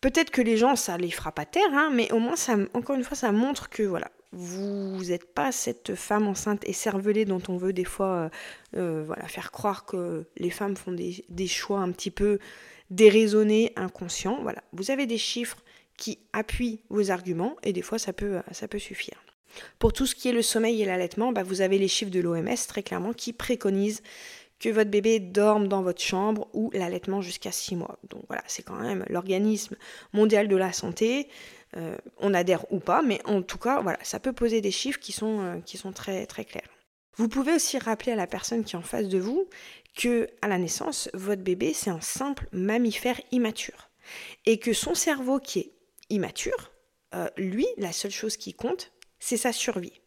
Peut-être 0.02 0.32
que 0.32 0.42
les 0.42 0.58
gens, 0.58 0.76
ça 0.76 0.98
les 0.98 1.12
fera 1.12 1.32
pas 1.32 1.46
taire, 1.46 1.72
hein, 1.72 1.90
mais 1.94 2.12
au 2.12 2.20
moins, 2.20 2.36
ça, 2.36 2.58
encore 2.74 2.96
une 2.96 3.06
fois, 3.06 3.16
ça 3.16 3.32
montre 3.32 3.70
que 3.70 3.84
voilà, 3.84 4.12
vous 4.34 5.04
n'êtes 5.06 5.34
pas 5.34 5.52
cette 5.52 5.96
femme 5.96 6.28
enceinte 6.28 6.68
et 6.68 6.74
cervelée 6.74 7.24
dont 7.24 7.42
on 7.48 7.56
veut 7.56 7.72
des 7.72 7.86
fois 7.86 8.08
euh, 8.08 8.30
euh, 8.76 9.04
voilà, 9.06 9.28
faire 9.28 9.52
croire 9.52 9.86
que 9.86 10.26
les 10.38 10.50
femmes 10.50 10.76
font 10.76 10.92
des, 10.92 11.48
choix 11.48 11.80
un 11.80 11.92
petit 11.92 12.12
peu 12.12 12.40
déraisonnés, 12.90 13.72
inconscients. 13.76 14.40
Voilà, 14.42 14.64
vous 14.74 14.92
avez 14.92 15.06
des 15.06 15.18
chiffres 15.18 15.64
qui 15.96 16.20
appuient 16.34 16.82
vos 16.90 17.12
arguments 17.12 17.56
et 17.64 17.72
des 17.72 17.84
fois 17.84 18.00
ça 18.00 18.12
peut, 18.12 18.42
ça 18.52 18.68
peut 18.68 18.80
suffire. 18.80 19.24
Pour 19.78 19.94
tout 19.94 20.08
ce 20.08 20.16
qui 20.16 20.30
est 20.30 20.34
le 20.34 20.42
sommeil 20.42 20.82
et 20.82 20.86
l'allaitement, 20.86 21.32
bah, 21.32 21.44
vous 21.44 21.62
avez 21.62 21.78
les 21.78 21.88
chiffres 21.88 22.12
de 22.12 22.20
l'OMS 22.20 22.56
très 22.68 22.82
clairement 22.82 23.14
qui 23.14 23.34
préconisent 23.34 24.02
que 24.64 24.70
votre 24.70 24.90
bébé 24.90 25.20
dorme 25.20 25.68
dans 25.68 25.82
votre 25.82 26.02
chambre 26.02 26.48
ou 26.54 26.72
l'allaitement 26.74 27.22
jusqu'à 27.22 27.52
6 27.52 27.76
mois. 27.76 28.00
Donc 28.10 28.24
voilà, 28.30 28.44
c'est 28.48 28.64
quand 28.64 28.80
même 28.80 29.04
l'organisme 29.10 29.76
mondial 30.14 30.48
de 30.48 30.56
la 30.56 30.72
santé. 30.72 31.28
Euh, 31.76 31.98
on 32.20 32.34
adhère 32.34 32.72
ou 32.72 32.80
pas, 32.80 33.02
mais 33.02 33.20
en 33.26 33.42
tout 33.42 33.58
cas, 33.58 33.82
voilà, 33.82 34.00
ça 34.04 34.22
peut 34.22 34.32
poser 34.32 34.62
des 34.62 34.72
chiffres 34.72 35.02
qui 35.02 35.12
sont, 35.12 35.42
euh, 35.42 35.60
qui 35.60 35.76
sont 35.76 35.92
très, 35.92 36.26
très 36.28 36.46
clairs. 36.46 36.70
Vous 37.18 37.28
pouvez 37.28 37.52
aussi 37.52 37.78
rappeler 37.78 38.14
à 38.14 38.16
la 38.16 38.26
personne 38.26 38.64
qui 38.64 38.78
est 38.78 38.80
en 38.80 38.84
face 38.84 39.10
de 39.10 39.18
vous 39.20 39.50
que 39.98 40.30
à 40.42 40.48
la 40.48 40.58
naissance, 40.58 41.10
votre 41.14 41.42
bébé, 41.42 41.74
c'est 41.74 41.90
un 41.90 42.02
simple 42.02 42.48
mammifère 42.54 43.20
immature. 43.34 43.90
Et 44.46 44.60
que 44.60 44.72
son 44.72 44.96
cerveau 44.96 45.40
qui 45.40 45.60
est 45.60 45.74
immature, 46.10 46.72
euh, 47.16 47.28
lui, 47.36 47.68
la 47.78 47.92
seule 47.92 48.12
chose 48.12 48.38
qui 48.38 48.54
compte, 48.54 48.94
c'est 49.20 49.36
sa 49.36 49.52
survie. 49.52 50.00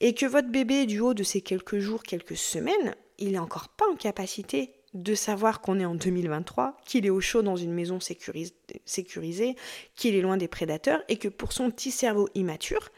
Et 0.00 0.12
que 0.12 0.26
votre 0.26 0.48
bébé, 0.48 0.86
du 0.86 0.98
haut 0.98 1.14
de 1.14 1.22
ces 1.22 1.40
quelques 1.40 1.78
jours, 1.78 2.02
quelques 2.02 2.36
semaines, 2.36 2.96
il 3.18 3.32
n'est 3.32 3.38
encore 3.38 3.68
pas 3.68 3.86
en 3.90 3.96
capacité 3.96 4.72
de 4.94 5.14
savoir 5.14 5.60
qu'on 5.60 5.80
est 5.80 5.84
en 5.84 5.94
2023, 5.94 6.76
qu'il 6.84 7.06
est 7.06 7.10
au 7.10 7.20
chaud 7.20 7.42
dans 7.42 7.56
une 7.56 7.72
maison 7.72 7.98
sécurisée, 8.00 9.56
qu'il 9.96 10.14
est 10.14 10.20
loin 10.20 10.36
des 10.36 10.48
prédateurs 10.48 11.02
et 11.08 11.16
que 11.16 11.28
pour 11.28 11.52
son 11.52 11.70
petit 11.70 11.90
cerveau 11.90 12.28
immature, 12.34 12.90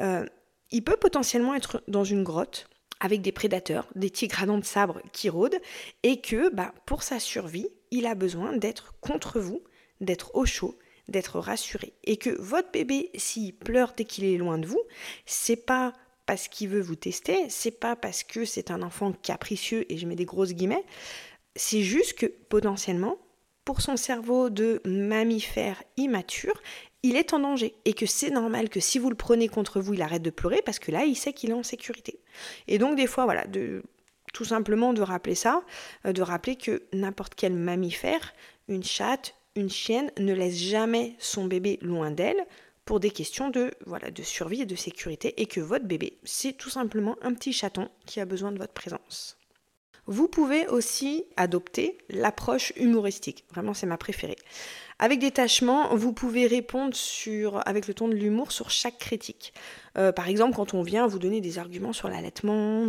euh, 0.00 0.26
il 0.70 0.84
peut 0.84 0.96
potentiellement 0.96 1.54
être 1.54 1.82
dans 1.88 2.04
une 2.04 2.22
grotte 2.22 2.68
avec 3.00 3.22
des 3.22 3.32
prédateurs, 3.32 3.88
des 3.94 4.10
tigres 4.10 4.42
à 4.42 4.46
dents 4.46 4.58
de 4.58 4.64
sabre 4.64 5.00
qui 5.12 5.30
rôdent 5.30 5.58
et 6.02 6.20
que 6.20 6.54
bah, 6.54 6.74
pour 6.84 7.02
sa 7.02 7.18
survie, 7.18 7.68
il 7.90 8.06
a 8.06 8.14
besoin 8.14 8.56
d'être 8.56 8.94
contre 9.00 9.40
vous, 9.40 9.62
d'être 10.00 10.34
au 10.34 10.44
chaud, 10.44 10.78
d'être 11.08 11.40
rassuré. 11.40 11.94
Et 12.04 12.18
que 12.18 12.30
votre 12.30 12.70
bébé, 12.70 13.10
s'il 13.14 13.56
pleure 13.56 13.94
dès 13.96 14.04
qu'il 14.04 14.24
est 14.24 14.36
loin 14.36 14.58
de 14.58 14.66
vous, 14.66 14.82
c'est 15.24 15.56
pas 15.56 15.94
parce 16.30 16.46
qu'il 16.46 16.68
veut 16.68 16.80
vous 16.80 16.94
tester, 16.94 17.46
c'est 17.48 17.72
pas 17.72 17.96
parce 17.96 18.22
que 18.22 18.44
c'est 18.44 18.70
un 18.70 18.82
enfant 18.82 19.10
capricieux 19.10 19.84
et 19.92 19.98
je 19.98 20.06
mets 20.06 20.14
des 20.14 20.26
grosses 20.26 20.52
guillemets, 20.52 20.84
c'est 21.56 21.82
juste 21.82 22.16
que 22.16 22.26
potentiellement, 22.26 23.18
pour 23.64 23.80
son 23.80 23.96
cerveau 23.96 24.48
de 24.48 24.80
mammifère 24.84 25.82
immature, 25.96 26.62
il 27.02 27.16
est 27.16 27.34
en 27.34 27.40
danger 27.40 27.74
et 27.84 27.94
que 27.94 28.06
c'est 28.06 28.30
normal 28.30 28.68
que 28.68 28.78
si 28.78 29.00
vous 29.00 29.10
le 29.10 29.16
prenez 29.16 29.48
contre 29.48 29.80
vous, 29.80 29.94
il 29.94 30.02
arrête 30.02 30.22
de 30.22 30.30
pleurer 30.30 30.62
parce 30.64 30.78
que 30.78 30.92
là, 30.92 31.04
il 31.04 31.16
sait 31.16 31.32
qu'il 31.32 31.50
est 31.50 31.54
en 31.54 31.64
sécurité. 31.64 32.20
Et 32.68 32.78
donc 32.78 32.94
des 32.94 33.08
fois, 33.08 33.24
voilà, 33.24 33.44
de 33.48 33.82
tout 34.32 34.44
simplement 34.44 34.92
de 34.92 35.02
rappeler 35.02 35.34
ça, 35.34 35.64
euh, 36.06 36.12
de 36.12 36.22
rappeler 36.22 36.54
que 36.54 36.84
n'importe 36.92 37.34
quel 37.34 37.54
mammifère, 37.54 38.34
une 38.68 38.84
chatte, 38.84 39.34
une 39.56 39.68
chienne 39.68 40.12
ne 40.16 40.32
laisse 40.32 40.58
jamais 40.58 41.16
son 41.18 41.46
bébé 41.46 41.80
loin 41.82 42.12
d'elle 42.12 42.46
pour 42.90 42.98
des 42.98 43.12
questions 43.12 43.50
de, 43.50 43.70
voilà, 43.86 44.10
de 44.10 44.22
survie 44.24 44.62
et 44.62 44.66
de 44.66 44.74
sécurité 44.74 45.40
et 45.40 45.46
que 45.46 45.60
votre 45.60 45.84
bébé, 45.84 46.18
c'est 46.24 46.54
tout 46.54 46.70
simplement 46.70 47.14
un 47.22 47.34
petit 47.34 47.52
chaton 47.52 47.88
qui 48.04 48.18
a 48.18 48.24
besoin 48.24 48.50
de 48.50 48.58
votre 48.58 48.72
présence. 48.72 49.38
Vous 50.06 50.26
pouvez 50.26 50.66
aussi 50.66 51.22
adopter 51.36 51.98
l'approche 52.08 52.72
humoristique. 52.74 53.44
Vraiment, 53.54 53.74
c'est 53.74 53.86
ma 53.86 53.96
préférée. 53.96 54.34
Avec 54.98 55.20
détachement, 55.20 55.94
vous 55.94 56.12
pouvez 56.12 56.48
répondre 56.48 56.96
sur, 56.96 57.64
avec 57.64 57.86
le 57.86 57.94
ton 57.94 58.08
de 58.08 58.14
l'humour 58.14 58.50
sur 58.50 58.70
chaque 58.70 58.98
critique. 58.98 59.54
Euh, 59.96 60.10
par 60.10 60.28
exemple, 60.28 60.56
quand 60.56 60.74
on 60.74 60.82
vient 60.82 61.06
vous 61.06 61.20
donner 61.20 61.40
des 61.40 61.60
arguments 61.60 61.92
sur 61.92 62.08
l'allaitement, 62.08 62.86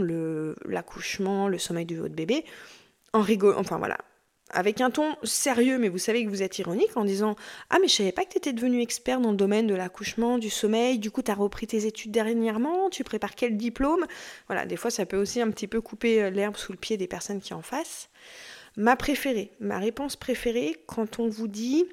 l'accouchement, 0.65 1.47
le, 1.47 1.59
sommeil 1.59 1.85
de 1.85 1.97
votre 1.97 2.15
bébé, 2.15 2.43
en 3.13 3.21
rigolant, 3.21 3.59
enfin 3.59 3.77
voilà, 3.77 3.99
avec 4.53 4.81
un 4.81 4.91
ton 4.91 5.15
sérieux, 5.23 5.77
mais 5.77 5.89
vous 5.89 5.97
savez 5.97 6.23
que 6.23 6.29
vous 6.29 6.43
êtes 6.43 6.59
ironique 6.59 6.95
en 6.95 7.05
disant 7.05 7.35
Ah, 7.69 7.77
mais 7.81 7.87
je 7.87 7.95
savais 7.95 8.11
pas 8.11 8.23
que 8.23 8.31
tu 8.31 8.37
étais 8.37 8.53
devenu 8.53 8.81
expert 8.81 9.19
dans 9.19 9.31
le 9.31 9.37
domaine 9.37 9.67
de 9.67 9.75
l'accouchement, 9.75 10.37
du 10.37 10.49
sommeil, 10.49 10.99
du 10.99 11.11
coup, 11.11 11.21
tu 11.21 11.31
as 11.31 11.35
repris 11.35 11.67
tes 11.67 11.85
études 11.85 12.11
dernièrement, 12.11 12.89
tu 12.89 13.03
prépares 13.03 13.35
quel 13.35 13.57
diplôme? 13.57 14.05
Voilà, 14.47 14.65
des 14.65 14.77
fois, 14.77 14.91
ça 14.91 15.05
peut 15.05 15.17
aussi 15.17 15.41
un 15.41 15.49
petit 15.51 15.67
peu 15.67 15.81
couper 15.81 16.23
euh, 16.23 16.29
l'herbe 16.29 16.57
sous 16.57 16.71
le 16.71 16.77
pied 16.77 16.97
des 16.97 17.07
personnes 17.07 17.41
qui 17.41 17.53
en 17.53 17.61
face. 17.61 18.09
Ma 18.77 18.95
préférée, 18.95 19.51
ma 19.59 19.79
réponse 19.79 20.15
préférée, 20.15 20.77
quand 20.85 21.19
on 21.19 21.27
vous 21.27 21.47
dit 21.47 21.85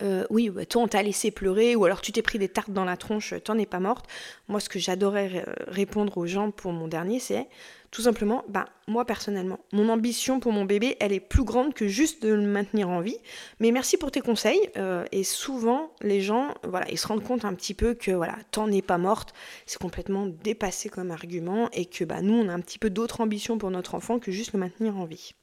euh, 0.00 0.24
oui, 0.30 0.48
bah, 0.48 0.64
toi 0.64 0.82
on 0.82 0.88
t'a 0.88 1.02
laissé 1.02 1.30
pleurer, 1.30 1.76
ou 1.76 1.84
alors 1.84 2.00
tu 2.00 2.12
t'es 2.12 2.22
pris 2.22 2.38
des 2.38 2.48
tartes 2.48 2.70
dans 2.70 2.84
la 2.84 2.96
tronche, 2.96 3.34
t'en 3.44 3.58
es 3.58 3.66
pas 3.66 3.80
morte. 3.80 4.06
Moi, 4.48 4.60
ce 4.60 4.68
que 4.68 4.78
j'adorais 4.78 5.44
répondre 5.66 6.16
aux 6.18 6.26
gens 6.26 6.50
pour 6.50 6.72
mon 6.72 6.88
dernier, 6.88 7.20
c'est 7.20 7.46
tout 7.92 8.00
simplement, 8.00 8.42
bah, 8.48 8.64
moi 8.88 9.04
personnellement, 9.04 9.60
mon 9.72 9.90
ambition 9.90 10.40
pour 10.40 10.50
mon 10.50 10.64
bébé, 10.64 10.96
elle 10.98 11.12
est 11.12 11.20
plus 11.20 11.44
grande 11.44 11.74
que 11.74 11.86
juste 11.86 12.22
de 12.22 12.32
le 12.32 12.40
maintenir 12.40 12.88
en 12.88 13.02
vie. 13.02 13.18
Mais 13.60 13.70
merci 13.70 13.98
pour 13.98 14.10
tes 14.10 14.22
conseils. 14.22 14.70
Euh, 14.78 15.04
et 15.12 15.24
souvent, 15.24 15.92
les 16.00 16.22
gens, 16.22 16.54
voilà, 16.64 16.90
ils 16.90 16.98
se 16.98 17.06
rendent 17.06 17.22
compte 17.22 17.44
un 17.44 17.52
petit 17.52 17.74
peu 17.74 17.92
que 17.92 18.10
voilà, 18.10 18.38
t'en 18.50 18.72
es 18.72 18.80
pas 18.80 18.96
morte, 18.96 19.34
c'est 19.66 19.78
complètement 19.78 20.26
dépassé 20.26 20.88
comme 20.88 21.10
argument, 21.10 21.68
et 21.72 21.84
que 21.84 22.04
bah, 22.04 22.22
nous, 22.22 22.34
on 22.34 22.48
a 22.48 22.54
un 22.54 22.60
petit 22.60 22.78
peu 22.78 22.88
d'autres 22.88 23.20
ambitions 23.20 23.58
pour 23.58 23.70
notre 23.70 23.94
enfant 23.94 24.18
que 24.18 24.32
juste 24.32 24.54
le 24.54 24.60
maintenir 24.60 24.96
en 24.96 25.04
vie. 25.04 25.34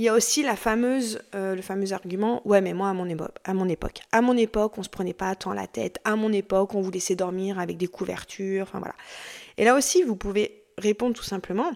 Il 0.00 0.04
y 0.04 0.08
a 0.08 0.14
aussi 0.14 0.42
la 0.42 0.56
fameuse, 0.56 1.20
euh, 1.34 1.54
le 1.54 1.60
fameux 1.60 1.92
argument, 1.92 2.40
ouais 2.48 2.62
mais 2.62 2.72
moi 2.72 2.88
à 2.88 2.94
mon, 2.94 3.06
époque, 3.06 3.36
à 3.44 3.52
mon 3.52 3.68
époque, 3.68 4.00
à 4.12 4.22
mon 4.22 4.34
époque 4.34 4.78
on 4.78 4.82
se 4.82 4.88
prenait 4.88 5.12
pas 5.12 5.34
tant 5.34 5.52
la 5.52 5.66
tête, 5.66 5.98
à 6.04 6.16
mon 6.16 6.32
époque 6.32 6.74
on 6.74 6.80
vous 6.80 6.90
laissait 6.90 7.16
dormir 7.16 7.58
avec 7.58 7.76
des 7.76 7.86
couvertures, 7.86 8.62
enfin 8.62 8.78
voilà. 8.78 8.94
Et 9.58 9.64
là 9.66 9.76
aussi 9.76 10.02
vous 10.02 10.16
pouvez 10.16 10.64
répondre 10.78 11.14
tout 11.14 11.22
simplement, 11.22 11.70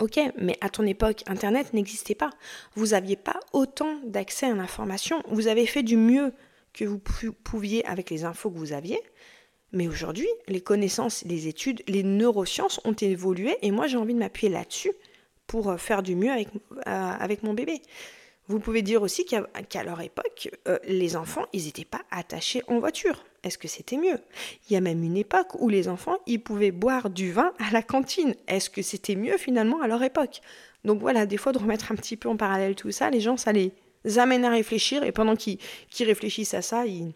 ok 0.00 0.18
mais 0.38 0.56
à 0.62 0.70
ton 0.70 0.86
époque 0.86 1.22
Internet 1.26 1.74
n'existait 1.74 2.14
pas, 2.14 2.30
vous 2.76 2.86
n'aviez 2.86 3.16
pas 3.16 3.38
autant 3.52 3.98
d'accès 4.06 4.46
à 4.46 4.54
l'information, 4.54 5.22
vous 5.28 5.48
avez 5.48 5.66
fait 5.66 5.82
du 5.82 5.98
mieux 5.98 6.32
que 6.72 6.86
vous 6.86 6.98
pouviez 6.98 7.84
avec 7.84 8.08
les 8.08 8.24
infos 8.24 8.50
que 8.50 8.56
vous 8.56 8.72
aviez, 8.72 9.02
mais 9.72 9.86
aujourd'hui 9.86 10.28
les 10.46 10.62
connaissances, 10.62 11.24
les 11.26 11.46
études, 11.46 11.82
les 11.88 12.04
neurosciences 12.04 12.80
ont 12.86 12.96
évolué 12.98 13.58
et 13.60 13.70
moi 13.70 13.86
j'ai 13.86 13.98
envie 13.98 14.14
de 14.14 14.18
m'appuyer 14.18 14.50
là-dessus 14.50 14.92
pour 15.48 15.70
euh, 15.70 15.76
faire 15.76 16.04
du 16.04 16.14
mieux 16.14 16.30
avec, 16.30 16.48
euh, 16.54 16.80
avec 16.86 17.42
mon 17.42 17.54
bébé. 17.54 17.82
Vous 18.46 18.60
pouvez 18.60 18.80
dire 18.80 19.02
aussi 19.02 19.26
qu'à 19.26 19.82
leur 19.82 20.00
époque, 20.00 20.50
euh, 20.68 20.78
les 20.84 21.16
enfants, 21.16 21.44
ils 21.52 21.64
n'étaient 21.64 21.84
pas 21.84 22.00
attachés 22.10 22.62
en 22.68 22.78
voiture. 22.78 23.24
Est-ce 23.42 23.58
que 23.58 23.68
c'était 23.68 23.98
mieux? 23.98 24.18
Il 24.68 24.72
y 24.72 24.76
a 24.76 24.80
même 24.80 25.02
une 25.02 25.18
époque 25.18 25.60
où 25.60 25.68
les 25.68 25.86
enfants, 25.88 26.16
ils 26.26 26.42
pouvaient 26.42 26.70
boire 26.70 27.10
du 27.10 27.30
vin 27.30 27.52
à 27.58 27.70
la 27.72 27.82
cantine. 27.82 28.34
Est-ce 28.46 28.70
que 28.70 28.80
c'était 28.80 29.16
mieux 29.16 29.36
finalement 29.36 29.82
à 29.82 29.86
leur 29.86 30.02
époque? 30.02 30.40
Donc 30.84 31.00
voilà, 31.00 31.26
des 31.26 31.36
fois 31.36 31.52
de 31.52 31.58
remettre 31.58 31.92
un 31.92 31.96
petit 31.96 32.16
peu 32.16 32.28
en 32.30 32.36
parallèle 32.36 32.74
tout 32.74 32.90
ça, 32.90 33.10
les 33.10 33.20
gens, 33.20 33.36
ça 33.36 33.52
les 33.52 33.72
amène 34.16 34.46
à 34.46 34.50
réfléchir 34.50 35.02
et 35.02 35.12
pendant 35.12 35.36
qu'ils 35.36 35.58
réfléchissent 36.00 36.54
à 36.54 36.62
ça, 36.62 36.86
ils 36.86 37.12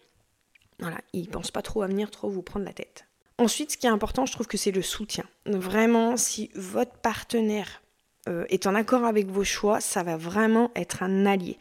voilà, 0.81 0.99
ils 1.13 1.29
pensent 1.29 1.53
pas 1.53 1.63
trop 1.63 1.83
à 1.83 1.87
venir 1.87 2.11
trop 2.11 2.29
vous 2.29 2.43
prendre 2.43 2.65
la 2.65 2.73
tête. 2.73 3.07
Ensuite, 3.39 3.73
ce 3.73 3.77
qui 3.79 3.87
est 3.87 3.91
important, 3.91 4.27
je 4.27 4.33
trouve 4.33 4.49
que 4.49 4.59
c'est 4.59 4.71
le 4.71 4.83
soutien. 4.83 5.25
Vraiment, 5.47 6.17
si 6.17 6.51
votre 6.55 6.93
partenaire 6.93 7.83
euh, 8.29 8.45
est 8.49 8.67
en 8.67 8.75
accord 8.75 9.05
avec 9.05 9.27
vos 9.27 9.45
choix, 9.45 9.81
ça 9.81 10.03
va 10.03 10.17
vraiment 10.17 10.71
être 10.77 11.03
un 11.03 11.27
allié. 11.27 11.59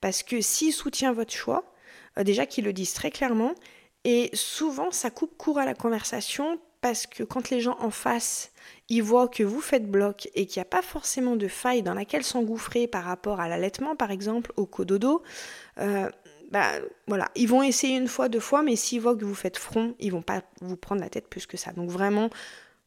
Parce 0.00 0.22
que 0.22 0.40
s'il 0.40 0.72
soutient 0.72 1.12
votre 1.12 1.32
choix, 1.32 1.64
euh, 2.18 2.24
déjà 2.24 2.46
qu'il 2.46 2.64
le 2.64 2.72
dise 2.72 2.92
très 2.92 3.10
clairement, 3.10 3.54
et 4.04 4.30
souvent 4.34 4.90
ça 4.90 5.10
coupe 5.10 5.36
court 5.36 5.58
à 5.58 5.64
la 5.64 5.74
conversation 5.74 6.58
parce 6.80 7.06
que 7.06 7.22
quand 7.22 7.50
les 7.50 7.60
gens 7.60 7.76
en 7.78 7.90
face, 7.90 8.50
ils 8.88 9.02
voient 9.02 9.28
que 9.28 9.44
vous 9.44 9.60
faites 9.60 9.88
bloc 9.88 10.28
et 10.34 10.46
qu'il 10.46 10.60
n'y 10.60 10.62
a 10.62 10.68
pas 10.68 10.82
forcément 10.82 11.36
de 11.36 11.46
faille 11.46 11.82
dans 11.82 11.94
laquelle 11.94 12.24
s'engouffrer 12.24 12.88
par 12.88 13.04
rapport 13.04 13.40
à 13.40 13.48
l'allaitement 13.48 13.94
par 13.94 14.10
exemple, 14.10 14.52
au 14.56 14.66
cododo, 14.66 15.22
euh, 15.78 16.10
bah 16.50 16.72
voilà, 17.06 17.30
ils 17.34 17.48
vont 17.48 17.62
essayer 17.62 17.96
une 17.96 18.08
fois, 18.08 18.28
deux 18.28 18.40
fois, 18.40 18.62
mais 18.62 18.76
s'ils 18.76 19.00
voient 19.00 19.16
que 19.16 19.24
vous 19.24 19.34
faites 19.34 19.56
front, 19.56 19.94
ils 20.00 20.12
vont 20.12 20.20
pas 20.20 20.42
vous 20.60 20.76
prendre 20.76 21.00
la 21.00 21.08
tête 21.08 21.28
plus 21.28 21.46
que 21.46 21.56
ça. 21.56 21.72
Donc 21.72 21.88
vraiment, 21.88 22.28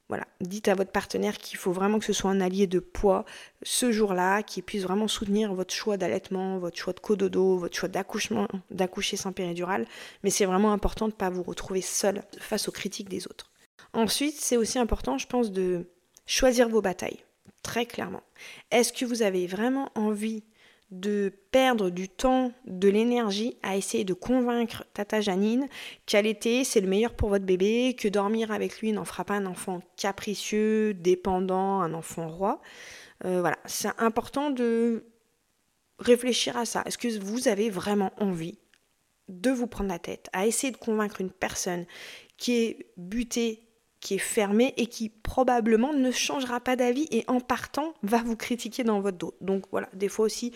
voilà, 0.08 0.28
dites 0.40 0.68
à 0.68 0.76
votre 0.76 0.92
partenaire 0.92 1.38
qu'il 1.38 1.58
faut 1.58 1.72
vraiment 1.72 1.98
que 1.98 2.06
ce 2.06 2.14
soit 2.14 2.30
un 2.30 2.40
allié 2.40 2.68
de 2.68 2.80
poids 2.80 3.26
ce 3.64 3.92
jour-là, 3.92 4.44
qui 4.44 4.62
puisse 4.62 4.84
vraiment 4.84 5.08
soutenir 5.08 5.54
votre 5.54 5.74
choix 5.74 5.98
d'allaitement, 5.98 6.60
votre 6.60 6.78
choix 6.78 6.94
de 6.94 7.00
cododo, 7.00 7.58
votre 7.58 7.76
choix 7.76 7.90
d'accouchement, 7.90 8.48
d'accoucher 8.70 9.18
sans 9.18 9.32
péridurale. 9.32 9.88
Mais 10.24 10.30
c'est 10.30 10.46
vraiment 10.46 10.74
important 10.74 11.08
de 11.08 11.14
ne 11.14 11.18
pas 11.18 11.32
vous 11.32 11.44
retrouver 11.44 11.82
seul 11.82 12.24
face 12.38 12.68
aux 12.68 12.72
critiques 12.72 13.10
des 13.10 13.26
autres. 13.28 13.52
Ensuite, 13.94 14.36
c'est 14.38 14.58
aussi 14.58 14.78
important, 14.78 15.18
je 15.18 15.26
pense, 15.26 15.52
de 15.52 15.90
choisir 16.28 16.70
vos 16.70 16.82
batailles, 16.82 17.24
très 17.64 17.86
clairement. 17.86 18.24
Est-ce 18.70 18.94
que 18.94 19.06
vous 19.06 19.24
avez 19.24 19.48
vraiment 19.48 19.90
envie 19.96 20.44
de 20.92 21.34
perdre 21.52 21.90
du 21.90 22.08
temps, 22.08 22.52
de 22.68 22.88
l'énergie 22.88 23.58
à 23.64 23.76
essayer 23.76 24.04
de 24.04 24.14
convaincre 24.14 24.86
Tata 24.94 25.20
Janine 25.20 25.68
qu'allaiter 26.06 26.64
c'est 26.64 26.80
le 26.80 26.88
meilleur 26.88 27.14
pour 27.14 27.30
votre 27.30 27.46
bébé, 27.46 27.96
que 27.98 28.08
dormir 28.08 28.52
avec 28.52 28.80
lui 28.80 28.92
n'en 28.92 29.06
fera 29.06 29.26
pas 29.26 29.34
un 29.34 29.46
enfant 29.46 29.82
capricieux, 29.98 30.94
dépendant, 30.94 31.82
un 31.82 31.94
enfant 31.94 32.28
roi. 32.28 32.62
Euh, 33.26 33.40
voilà, 33.40 33.58
c'est 33.66 33.90
important 33.98 34.52
de 34.52 35.06
réfléchir 36.00 36.58
à 36.58 36.66
ça. 36.66 36.84
Est-ce 36.86 36.98
que 36.98 37.20
vous 37.20 37.48
avez 37.48 37.70
vraiment 37.70 38.12
envie 38.20 38.60
de 39.28 39.50
vous 39.50 39.68
prendre 39.68 39.90
la 39.90 40.00
tête 40.00 40.30
à 40.34 40.46
essayer 40.46 40.72
de 40.72 40.78
convaincre 40.78 41.22
une 41.22 41.32
personne 41.32 41.86
qui 42.38 42.54
est 42.54 42.92
butée 42.98 43.65
qui 44.06 44.14
est 44.14 44.20
fermé 44.20 44.76
et 44.78 44.86
qui 44.86 45.10
probablement 45.10 45.92
ne 45.92 46.12
changera 46.12 46.60
pas 46.60 46.76
d'avis 46.76 47.08
et 47.10 47.24
en 47.28 47.40
partant 47.40 47.96
va 48.04 48.22
vous 48.22 48.36
critiquer 48.36 48.84
dans 48.84 49.00
votre 49.02 49.18
dos. 49.18 49.34
Donc 49.42 49.64
voilà, 49.72 49.90
des 49.94 50.10
fois 50.10 50.26
aussi 50.26 50.54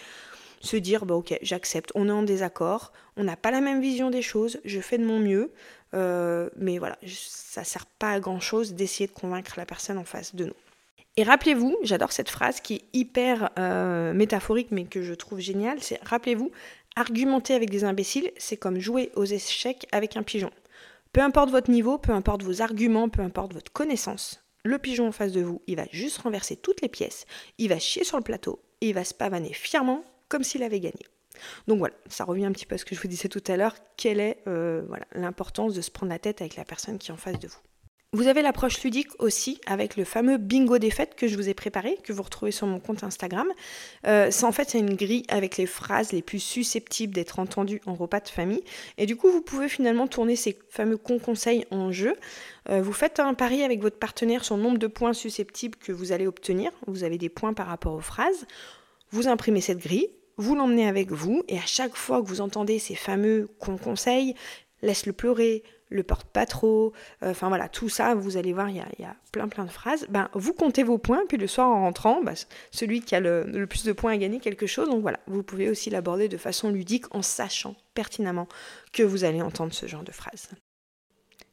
se 0.61 0.77
dire 0.77 1.07
bah 1.07 1.15
ok 1.15 1.35
j'accepte, 1.41 1.91
on 1.95 2.07
est 2.09 2.11
en 2.11 2.21
désaccord, 2.21 2.93
on 3.17 3.23
n'a 3.23 3.35
pas 3.35 3.49
la 3.49 3.59
même 3.59 3.81
vision 3.81 4.11
des 4.11 4.21
choses, 4.21 4.59
je 4.65 4.79
fais 4.79 4.99
de 4.99 5.03
mon 5.03 5.17
mieux, 5.17 5.51
euh, 5.95 6.51
mais 6.57 6.77
voilà, 6.77 6.99
ça 7.07 7.63
sert 7.63 7.87
pas 7.87 8.11
à 8.11 8.19
grand 8.19 8.39
chose 8.39 8.75
d'essayer 8.75 9.07
de 9.07 9.13
convaincre 9.13 9.55
la 9.57 9.65
personne 9.65 9.97
en 9.97 10.03
face 10.03 10.35
de 10.35 10.45
nous. 10.45 10.53
Et 11.17 11.23
rappelez-vous, 11.23 11.75
j'adore 11.81 12.11
cette 12.11 12.29
phrase 12.29 12.61
qui 12.61 12.75
est 12.75 12.83
hyper 12.93 13.49
euh, 13.57 14.13
métaphorique 14.13 14.67
mais 14.69 14.85
que 14.85 15.01
je 15.01 15.15
trouve 15.15 15.39
géniale, 15.39 15.81
c'est 15.81 15.99
rappelez-vous, 16.03 16.51
argumenter 16.95 17.55
avec 17.55 17.71
des 17.71 17.83
imbéciles, 17.83 18.31
c'est 18.37 18.57
comme 18.57 18.79
jouer 18.79 19.11
aux 19.15 19.25
échecs 19.25 19.87
avec 19.91 20.17
un 20.17 20.21
pigeon. 20.21 20.51
Peu 21.11 21.21
importe 21.21 21.49
votre 21.49 21.71
niveau, 21.71 21.97
peu 21.97 22.11
importe 22.11 22.43
vos 22.43 22.61
arguments, 22.61 23.09
peu 23.09 23.23
importe 23.23 23.53
votre 23.53 23.71
connaissance, 23.71 24.43
le 24.63 24.77
pigeon 24.77 25.07
en 25.07 25.11
face 25.11 25.31
de 25.31 25.41
vous, 25.41 25.61
il 25.65 25.77
va 25.77 25.85
juste 25.91 26.19
renverser 26.19 26.55
toutes 26.55 26.81
les 26.81 26.87
pièces, 26.87 27.25
il 27.57 27.69
va 27.69 27.79
chier 27.79 28.03
sur 28.03 28.17
le 28.17 28.23
plateau 28.23 28.61
et 28.81 28.89
il 28.89 28.93
va 28.93 29.03
se 29.03 29.15
pavaner 29.15 29.53
fièrement 29.53 30.03
comme 30.27 30.43
s'il 30.43 30.61
avait 30.61 30.79
gagné. 30.79 31.05
Donc 31.67 31.79
voilà, 31.79 31.95
ça 32.07 32.25
revient 32.25 32.45
un 32.45 32.51
petit 32.51 32.67
peu 32.67 32.75
à 32.75 32.77
ce 32.77 32.85
que 32.85 32.93
je 32.93 33.01
vous 33.01 33.07
disais 33.07 33.27
tout 33.27 33.43
à 33.47 33.57
l'heure, 33.57 33.75
quelle 33.97 34.19
est 34.19 34.43
euh, 34.45 34.83
l'importance 35.13 35.73
de 35.73 35.81
se 35.81 35.89
prendre 35.89 36.11
la 36.11 36.19
tête 36.19 36.41
avec 36.41 36.55
la 36.55 36.65
personne 36.65 36.99
qui 36.99 37.09
est 37.09 37.13
en 37.13 37.17
face 37.17 37.39
de 37.39 37.47
vous. 37.47 37.59
Vous 38.11 38.25
avez 38.25 38.41
l'approche 38.41 38.81
ludique 38.83 39.09
aussi 39.19 39.61
avec 39.67 39.95
le 39.95 40.03
fameux 40.03 40.37
bingo 40.37 40.79
des 40.79 40.89
fêtes 40.89 41.13
que 41.13 41.27
je 41.27 41.35
vous 41.35 41.47
ai 41.47 41.53
préparé, 41.53 41.95
que 42.03 42.11
vous 42.11 42.23
retrouvez 42.23 42.51
sur 42.51 42.65
mon 42.65 42.79
compte 42.79 43.03
Instagram. 43.03 43.47
Euh, 44.07 44.31
en 44.41 44.51
fait, 44.51 44.71
c'est 44.71 44.79
une 44.79 44.95
grille 44.95 45.25
avec 45.27 45.57
les 45.57 45.67
phrases 45.67 46.11
les 46.11 46.23
plus 46.23 46.39
susceptibles 46.39 47.13
d'être 47.13 47.37
entendues 47.37 47.81
en 47.85 47.93
repas 47.93 48.19
de 48.19 48.29
famille. 48.29 48.63
Et 48.97 49.05
du 49.05 49.15
coup, 49.15 49.29
vous 49.29 49.43
pouvez 49.43 49.69
finalement 49.69 50.07
tourner 50.07 50.35
ces 50.35 50.57
fameux 50.69 50.97
conseils 50.97 51.67
en 51.69 51.91
jeu. 51.91 52.15
Euh, 52.69 52.81
vous 52.81 52.93
faites 52.93 53.19
un 53.19 53.35
pari 53.35 53.61
avec 53.61 53.79
votre 53.79 53.99
partenaire 53.99 54.43
sur 54.43 54.57
le 54.57 54.63
nombre 54.63 54.79
de 54.79 54.87
points 54.87 55.13
susceptibles 55.13 55.77
que 55.77 55.91
vous 55.91 56.11
allez 56.11 56.25
obtenir. 56.25 56.71
Vous 56.87 57.03
avez 57.03 57.19
des 57.19 57.29
points 57.29 57.53
par 57.53 57.67
rapport 57.67 57.93
aux 57.93 58.01
phrases. 58.01 58.47
Vous 59.11 59.27
imprimez 59.27 59.61
cette 59.61 59.83
grille, 59.83 60.09
vous 60.37 60.55
l'emmenez 60.55 60.87
avec 60.87 61.11
vous, 61.11 61.43
et 61.47 61.59
à 61.59 61.65
chaque 61.67 61.95
fois 61.95 62.23
que 62.23 62.27
vous 62.27 62.41
entendez 62.41 62.79
ces 62.79 62.95
fameux 62.95 63.49
conseils, 63.59 64.33
laisse-le 64.81 65.13
pleurer, 65.13 65.63
le 65.89 66.03
porte 66.03 66.27
pas 66.27 66.45
trop, 66.45 66.93
euh, 67.23 67.31
enfin 67.31 67.49
voilà, 67.49 67.67
tout 67.67 67.89
ça, 67.89 68.15
vous 68.15 68.37
allez 68.37 68.53
voir, 68.53 68.69
il 68.69 68.77
y 68.77 69.03
a, 69.03 69.15
plein 69.31 69.47
plein 69.47 69.65
de 69.65 69.71
phrases. 69.71 70.05
Ben, 70.09 70.29
vous 70.33 70.53
comptez 70.53 70.83
vos 70.83 70.97
points, 70.97 71.23
puis 71.27 71.37
le 71.37 71.47
soir 71.47 71.67
en 71.67 71.81
rentrant, 71.81 72.21
ben, 72.21 72.35
celui 72.71 73.01
qui 73.01 73.15
a 73.15 73.19
le, 73.19 73.65
plus 73.65 73.83
de 73.83 73.91
points 73.91 74.13
a 74.13 74.17
gagné 74.17 74.39
quelque 74.39 74.67
chose. 74.67 74.89
Donc 74.89 75.01
voilà, 75.01 75.19
vous 75.27 75.43
pouvez 75.43 75.69
aussi 75.69 75.89
l'aborder 75.89 76.27
de 76.27 76.37
façon 76.37 76.69
ludique 76.69 77.05
en 77.13 77.21
sachant 77.21 77.75
pertinemment 77.93 78.47
que 78.93 79.03
vous 79.03 79.23
allez 79.23 79.41
entendre 79.41 79.73
ce 79.73 79.87
genre 79.87 80.03
de 80.03 80.11
phrases. 80.11 80.49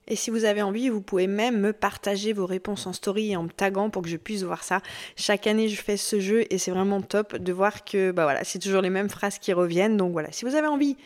Et 0.09 0.15
si 0.15 0.31
vous 0.31 0.45
avez 0.45 0.63
envie, 0.63 0.89
vous 0.89 1.03
pouvez 1.03 1.27
même 1.27 1.59
me 1.59 1.73
partager 1.73 2.33
vos 2.33 2.47
réponses 2.47 2.87
en 2.87 2.93
story 2.93 3.33
et 3.33 3.37
en 3.37 3.43
me 3.43 3.49
taguant 3.49 3.91
pour 3.91 4.03
que 4.03 4.09
je 4.09 4.17
puisse 4.17 4.45
voir 4.45 4.63
ça. 4.63 4.81
Chaque 5.17 5.49
année, 5.49 5.69
je 5.69 5.81
fais 5.83 5.97
ce 5.97 6.21
jeu 6.21 6.45
et 6.49 6.59
c'est 6.59 6.71
vraiment 6.71 7.03
top 7.03 7.37
de 7.37 7.53
voir 7.53 7.85
que 7.85 8.13
bah 8.13 8.23
voilà, 8.23 8.45
c'est 8.45 8.61
toujours 8.61 8.83
les 8.83 8.91
mêmes 8.91 9.09
phrases 9.09 9.41
qui 9.41 9.53
reviennent. 9.53 9.97
Donc 9.97 10.13
voilà, 10.13 10.31
si 10.31 10.45
vous 10.45 10.55
avez 10.55 10.69
envie 10.69 10.97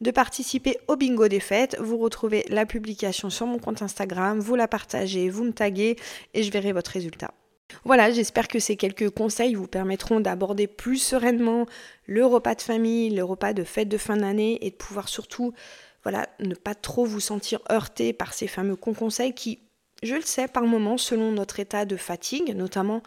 de 0.00 0.10
participer 0.10 0.78
au 0.88 0.96
bingo 0.96 1.28
des 1.28 1.40
fêtes. 1.40 1.76
Vous 1.80 1.98
retrouvez 1.98 2.44
la 2.48 2.66
publication 2.66 3.30
sur 3.30 3.46
mon 3.46 3.58
compte 3.58 3.82
Instagram, 3.82 4.38
vous 4.38 4.56
la 4.56 4.68
partagez, 4.68 5.30
vous 5.30 5.44
me 5.44 5.52
taguez 5.52 5.96
et 6.34 6.42
je 6.42 6.50
verrai 6.50 6.72
votre 6.72 6.90
résultat. 6.90 7.32
Voilà, 7.84 8.10
j'espère 8.10 8.48
que 8.48 8.58
ces 8.58 8.76
quelques 8.76 9.10
conseils 9.10 9.54
vous 9.54 9.66
permettront 9.66 10.20
d'aborder 10.20 10.66
plus 10.66 10.98
sereinement 10.98 11.66
le 12.06 12.24
repas 12.24 12.54
de 12.54 12.62
famille, 12.62 13.10
le 13.10 13.24
repas 13.24 13.52
de 13.52 13.64
fête 13.64 13.88
de 13.88 13.98
fin 13.98 14.16
d'année 14.16 14.64
et 14.64 14.70
de 14.70 14.76
pouvoir 14.76 15.08
surtout 15.08 15.52
voilà, 16.02 16.28
ne 16.38 16.54
pas 16.54 16.76
trop 16.76 17.04
vous 17.04 17.18
sentir 17.18 17.58
heurté 17.68 18.12
par 18.12 18.32
ces 18.32 18.46
fameux 18.46 18.76
conseils 18.76 19.34
qui, 19.34 19.58
je 20.04 20.14
le 20.14 20.22
sais, 20.22 20.46
par 20.46 20.62
moments, 20.62 20.98
selon 20.98 21.32
notre 21.32 21.58
état 21.58 21.84
de 21.84 21.96
fatigue, 21.96 22.54
notamment 22.54 23.02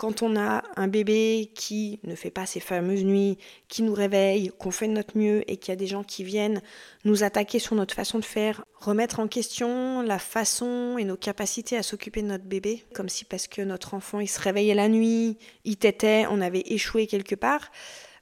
quand 0.00 0.22
on 0.22 0.34
a 0.34 0.62
un 0.76 0.88
bébé 0.88 1.52
qui 1.54 2.00
ne 2.04 2.14
fait 2.14 2.30
pas 2.30 2.46
ses 2.46 2.58
fameuses 2.58 3.04
nuits, 3.04 3.36
qui 3.68 3.82
nous 3.82 3.92
réveille, 3.92 4.50
qu'on 4.58 4.70
fait 4.70 4.88
de 4.88 4.94
notre 4.94 5.18
mieux 5.18 5.42
et 5.46 5.58
qu'il 5.58 5.72
y 5.72 5.74
a 5.74 5.76
des 5.76 5.86
gens 5.86 6.04
qui 6.04 6.24
viennent 6.24 6.62
nous 7.04 7.22
attaquer 7.22 7.58
sur 7.58 7.74
notre 7.74 7.94
façon 7.94 8.18
de 8.18 8.24
faire, 8.24 8.64
remettre 8.76 9.20
en 9.20 9.28
question 9.28 10.00
la 10.00 10.18
façon 10.18 10.96
et 10.98 11.04
nos 11.04 11.18
capacités 11.18 11.76
à 11.76 11.82
s'occuper 11.82 12.22
de 12.22 12.28
notre 12.28 12.44
bébé, 12.46 12.82
comme 12.94 13.10
si 13.10 13.26
parce 13.26 13.46
que 13.46 13.60
notre 13.60 13.92
enfant 13.92 14.20
il 14.20 14.26
se 14.26 14.40
réveillait 14.40 14.74
la 14.74 14.88
nuit, 14.88 15.36
il 15.66 15.76
tétait, 15.76 16.24
on 16.30 16.40
avait 16.40 16.64
échoué 16.64 17.06
quelque 17.06 17.34
part, 17.34 17.70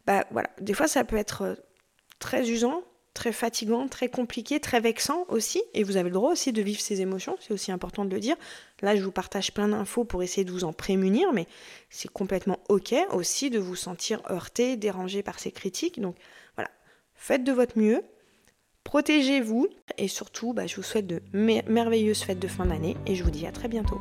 bah 0.05 0.27
voilà, 0.33 0.51
des 0.61 0.75
fois 0.75 0.89
ça 0.89 1.05
peut 1.05 1.17
être 1.17 1.65
très 2.19 2.51
usant, 2.51 2.83
très 3.19 3.33
fatigant, 3.33 3.89
très 3.89 4.09
compliqué, 4.09 4.61
très 4.61 4.79
vexant 4.79 5.25
aussi. 5.29 5.61
Et 5.75 5.83
vous 5.83 5.97
avez 5.97 6.09
le 6.09 6.15
droit 6.15 6.31
aussi 6.31 6.53
de 6.53 6.63
vivre 6.63 6.81
ces 6.81 7.01
émotions, 7.01 7.37
c'est 7.41 7.53
aussi 7.53 7.73
important 7.73 8.05
de 8.05 8.15
le 8.15 8.21
dire. 8.21 8.37
Là, 8.81 8.95
je 8.95 9.03
vous 9.03 9.11
partage 9.11 9.53
plein 9.53 9.67
d'infos 9.67 10.05
pour 10.05 10.23
essayer 10.23 10.45
de 10.45 10.53
vous 10.53 10.63
en 10.63 10.73
prémunir, 10.73 11.33
mais 11.33 11.49
c'est 11.91 12.11
complètement 12.11 12.61
OK 12.69 12.95
aussi 13.11 13.51
de 13.51 13.59
vous 13.59 13.75
sentir 13.75 14.23
heurté, 14.31 14.77
dérangé 14.77 15.25
par 15.25 15.41
ces 15.41 15.51
critiques. 15.51 16.01
Donc 16.01 16.15
voilà, 16.55 16.71
faites 17.15 17.43
de 17.43 17.53
votre 17.53 17.77
mieux, 17.77 18.03
protégez-vous 18.85 19.67
et 19.99 20.07
surtout, 20.07 20.53
bah, 20.53 20.69
je 20.69 20.77
vous 20.77 20.85
souhaite 20.85 21.09
de 21.09 21.21
merveilleuses 21.33 22.23
fêtes 22.23 22.39
de 22.39 22.49
fin 22.49 22.67
d'année 22.67 22.97
et 23.07 23.17
je 23.17 23.25
vous 23.25 23.33
dis 23.33 23.47
à 23.47 23.53
très 23.53 23.67
bientôt. 23.67 24.01